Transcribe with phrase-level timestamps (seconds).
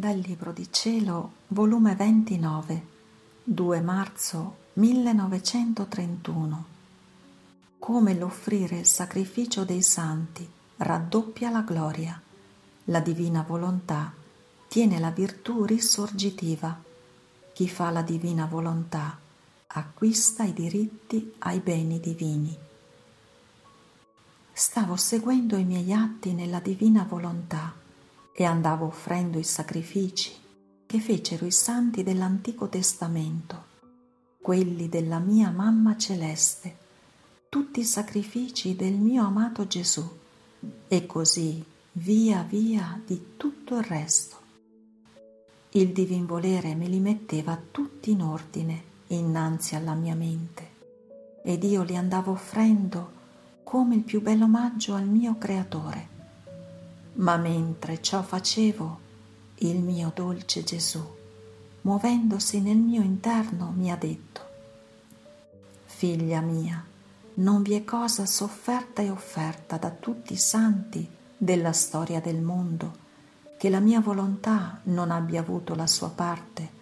[0.00, 2.86] Dal Libro di Cielo, volume 29,
[3.44, 6.64] 2 marzo 1931.
[7.78, 10.48] Come l'offrire il sacrificio dei santi
[10.78, 12.18] raddoppia la gloria,
[12.84, 14.10] la divina volontà
[14.68, 16.82] tiene la virtù risorgitiva.
[17.52, 19.18] Chi fa la divina volontà
[19.66, 22.56] acquista i diritti ai beni divini.
[24.50, 27.79] Stavo seguendo i miei atti nella divina volontà
[28.40, 30.32] e andavo offrendo i sacrifici
[30.86, 33.64] che fecero i santi dell'Antico Testamento,
[34.40, 36.74] quelli della mia mamma celeste,
[37.50, 40.08] tutti i sacrifici del mio amato Gesù
[40.88, 41.62] e così
[41.92, 44.36] via via di tutto il resto.
[45.72, 50.70] Il divin volere me li metteva tutti in ordine innanzi alla mia mente
[51.44, 53.12] ed io li andavo offrendo
[53.64, 56.19] come il più bello omaggio al mio Creatore
[57.20, 59.08] ma mentre ciò facevo,
[59.58, 61.02] il mio dolce Gesù,
[61.82, 64.48] muovendosi nel mio interno, mi ha detto,
[65.84, 66.82] Figlia mia,
[67.34, 73.08] non vi è cosa sofferta e offerta da tutti i santi della storia del mondo,
[73.58, 76.78] che la mia volontà non abbia avuto la sua parte,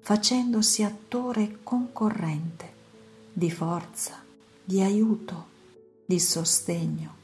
[0.00, 2.72] facendosi attore e concorrente
[3.32, 4.22] di forza,
[4.62, 5.46] di aiuto,
[6.04, 7.14] di sostegno,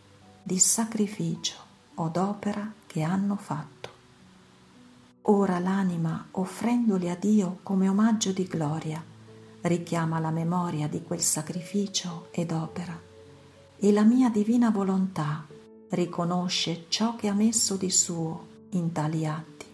[0.43, 1.64] di sacrificio
[1.95, 3.91] o d'opera che hanno fatto.
[5.23, 9.03] Ora l'anima, offrendoli a Dio come omaggio di gloria,
[9.63, 13.01] richiama la memoria di quel sacrificio ed opera
[13.77, 15.47] e la mia divina volontà
[15.91, 19.67] riconosce ciò che ha messo di suo in tali atti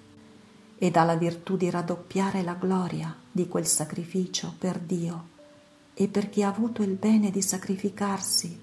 [0.79, 5.29] ed ha la virtù di raddoppiare la gloria di quel sacrificio per Dio
[5.95, 8.59] e per chi ha avuto il bene di sacrificarsi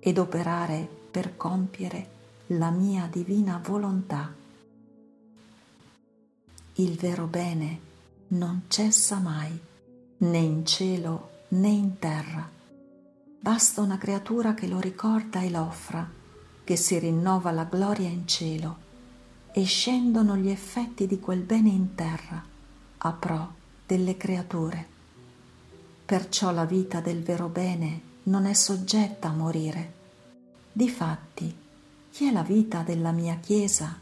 [0.00, 2.18] ed operare per compiere
[2.54, 4.34] la mia divina volontà.
[6.74, 7.80] Il vero bene
[8.28, 9.56] non cessa mai,
[10.18, 12.50] né in cielo né in terra.
[13.38, 16.08] Basta una creatura che lo ricorda e l'offra,
[16.64, 18.88] che si rinnova la gloria in cielo
[19.52, 22.44] e scendono gli effetti di quel bene in terra
[22.98, 23.54] a pro
[23.86, 24.88] delle creature.
[26.04, 29.92] Perciò la vita del vero bene non è soggetta a morire.
[30.72, 31.68] Difatti,
[32.10, 33.96] chi è la vita della mia Chiesa?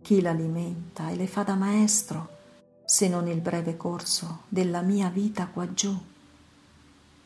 [0.00, 2.28] Chi l'alimenta e le fa da maestro,
[2.84, 5.94] se non il breve corso della mia vita quaggiù?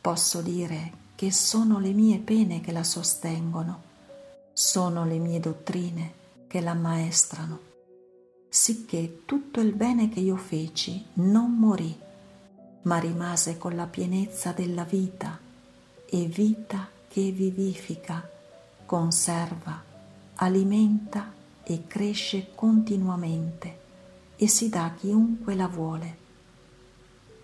[0.01, 3.83] Posso dire che sono le mie pene che la sostengono,
[4.53, 6.13] sono le mie dottrine
[6.47, 7.59] che la maestrano,
[8.49, 11.95] sicché tutto il bene che io feci non morì,
[12.83, 15.37] ma rimase con la pienezza della vita
[16.09, 18.27] e vita che vivifica,
[18.85, 19.88] conserva,
[20.41, 21.33] alimenta
[21.63, 23.77] e cresce continuamente
[24.37, 26.17] e si dà a chiunque la vuole.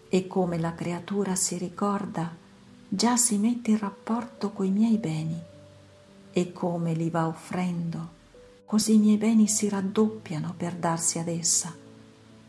[0.07, 2.33] E come la creatura si ricorda,
[2.87, 5.37] già si mette in rapporto coi miei beni.
[6.31, 8.09] E come li va offrendo,
[8.65, 11.75] così i miei beni si raddoppiano per darsi ad essa.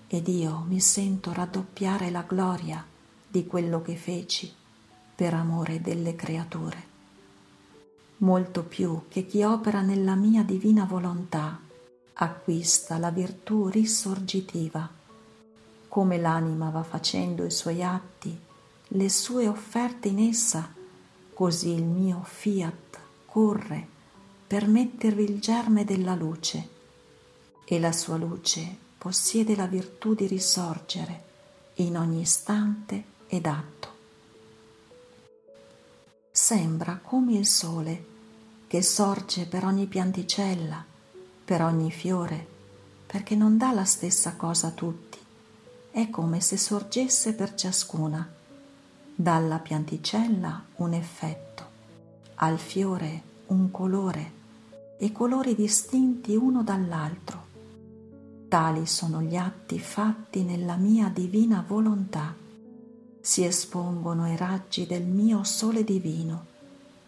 [0.07, 2.87] Ed io mi sento raddoppiare la gloria
[3.27, 4.53] di quello che feci
[5.13, 6.95] per amore delle creature
[8.19, 11.60] molto più che chi opera nella mia divina volontà
[12.15, 14.88] acquista la virtù risorgitiva.
[15.88, 18.38] Come l'anima va facendo i suoi atti,
[18.88, 20.72] le sue offerte in essa,
[21.34, 23.87] così il mio fiat corre
[24.47, 26.69] per mettervi il germe della luce
[27.65, 31.25] e la sua luce possiede la virtù di risorgere
[31.75, 33.96] in ogni istante ed atto
[36.37, 38.05] sembra come il sole
[38.67, 40.85] che sorge per ogni pianticella,
[41.43, 42.47] per ogni fiore,
[43.07, 45.17] perché non dà la stessa cosa a tutti,
[45.91, 48.31] è come se sorgesse per ciascuna.
[49.15, 51.65] Dalla pianticella un effetto,
[52.34, 54.33] al fiore un colore
[54.99, 57.45] e colori distinti uno dall'altro.
[58.49, 62.45] Tali sono gli atti fatti nella mia divina volontà
[63.27, 66.47] si espongono ai raggi del mio sole divino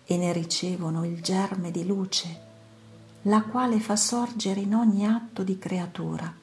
[0.04, 2.40] e ne ricevono il germe di luce,
[3.22, 6.34] la quale fa sorgere in ogni atto di creatura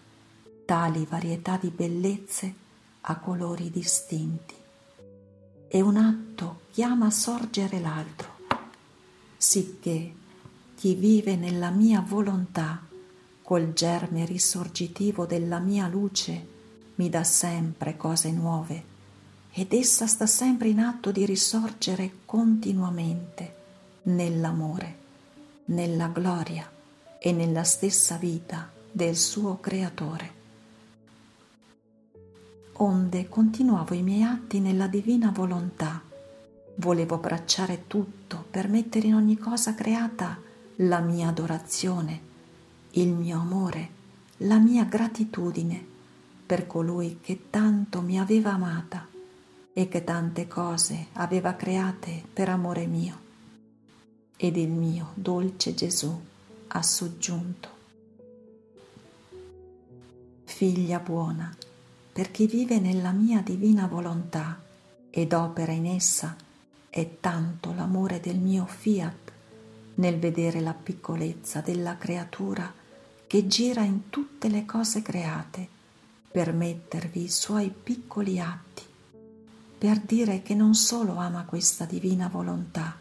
[0.64, 2.54] tali varietà di bellezze
[3.02, 4.54] a colori distinti.
[5.68, 8.30] E un atto chiama a sorgere l'altro,
[9.36, 10.14] sicché
[10.74, 12.82] chi vive nella mia volontà
[13.42, 16.48] col germe risorgitivo della mia luce
[16.96, 18.94] mi dà sempre cose nuove
[19.58, 23.56] ed essa sta sempre in atto di risorgere continuamente
[24.04, 24.98] nell'amore,
[25.66, 26.70] nella gloria
[27.18, 30.34] e nella stessa vita del suo creatore.
[32.78, 36.02] onde continuavo i miei atti nella divina volontà.
[36.76, 40.38] Volevo abbracciare tutto per mettere in ogni cosa creata
[40.80, 42.20] la mia adorazione,
[42.92, 43.90] il mio amore,
[44.40, 45.82] la mia gratitudine
[46.46, 49.15] per colui che tanto mi aveva amata
[49.78, 53.20] e che tante cose aveva create per amore mio.
[54.38, 56.18] Ed il mio dolce Gesù
[56.68, 57.70] ha soggiunto.
[60.46, 61.54] Figlia buona,
[62.14, 64.62] per chi vive nella mia divina volontà
[65.10, 66.38] ed opera in essa,
[66.90, 69.32] è tanto l'amore del mio fiat
[69.96, 72.74] nel vedere la piccolezza della creatura
[73.28, 75.68] che gira in tutte le cose create
[76.32, 78.75] per mettervi i suoi piccoli atti,
[79.78, 82.98] per dire che non solo ama questa divina volontà,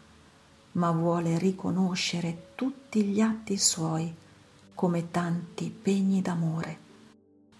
[0.73, 4.13] ma vuole riconoscere tutti gli atti suoi
[4.73, 6.83] come tanti pegni d'amore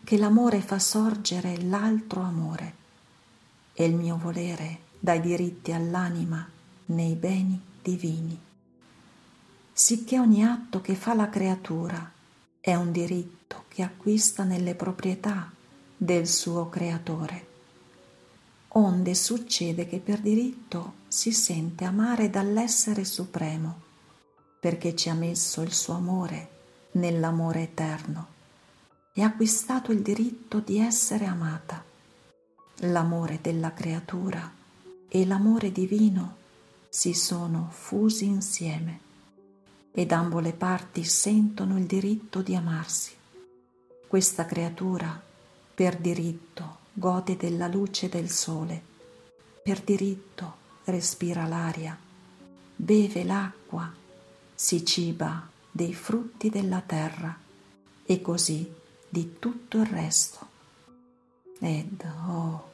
[0.06, 2.74] che l'amore fa sorgere l'altro amore
[3.74, 6.48] e il mio volere dà i diritti all'anima
[6.88, 8.40] nei beni divini.
[9.74, 12.10] Sicché ogni atto che fa la creatura
[12.62, 15.52] è un diritto che acquista nelle proprietà
[15.98, 17.54] del suo creatore.
[18.77, 23.83] Onde succede che per diritto si sente amare dall'essere supremo,
[24.60, 26.50] perché ci ha messo il suo amore
[26.92, 28.27] nell'amore eterno
[29.13, 31.81] e ha acquistato il diritto di essere amata.
[32.80, 34.51] L'amore della creatura
[35.07, 36.36] e l'amore divino
[36.89, 39.00] si sono fusi insieme
[39.94, 43.13] ed ambo le parti sentono il diritto di amarsi.
[44.06, 45.18] Questa creatura
[45.74, 48.82] per diritto gode della luce del sole,
[49.62, 51.98] per diritto respira l'aria,
[52.74, 53.94] beve l'acqua,
[54.56, 57.38] si ciba dei frutti della terra
[58.06, 58.74] e così
[59.10, 60.48] di tutto il resto.
[61.60, 62.72] Ed, oh,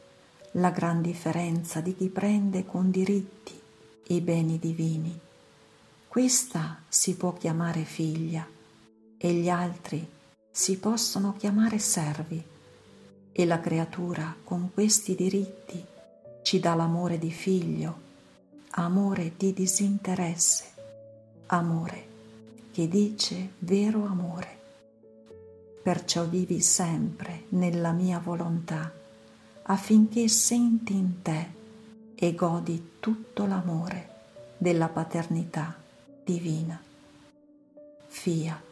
[0.53, 3.59] la gran differenza di chi prende con diritti
[4.07, 5.19] i beni divini.
[6.07, 8.47] Questa si può chiamare figlia
[9.17, 10.07] e gli altri
[10.51, 12.43] si possono chiamare servi
[13.31, 15.83] e la creatura con questi diritti
[16.41, 17.99] ci dà l'amore di figlio,
[18.71, 20.63] amore di disinteresse,
[21.47, 22.09] amore
[22.71, 24.59] che dice vero amore
[25.81, 28.91] perciò vivi sempre nella mia volontà,
[29.63, 31.59] affinché senti in te
[32.15, 34.09] e godi tutto l'amore
[34.57, 35.75] della paternità
[36.23, 36.79] divina.
[38.07, 38.70] Fiat.